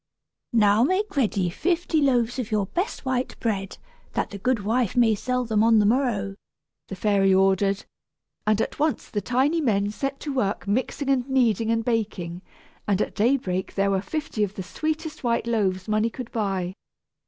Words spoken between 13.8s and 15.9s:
were fifty of the sweetest white loaves